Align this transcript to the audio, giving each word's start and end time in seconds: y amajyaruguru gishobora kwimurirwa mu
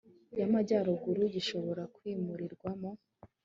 y 0.37 0.41
amajyaruguru 0.47 1.21
gishobora 1.35 1.83
kwimurirwa 1.95 2.69
mu 2.79 2.89